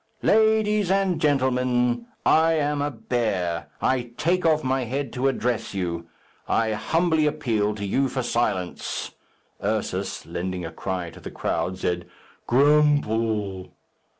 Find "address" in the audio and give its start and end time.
5.27-5.75